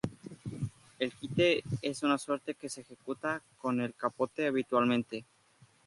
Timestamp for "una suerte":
2.01-2.55